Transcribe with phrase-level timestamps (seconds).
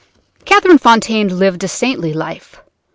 [0.45, 2.59] "Catherine Fontaine lived a saintly life.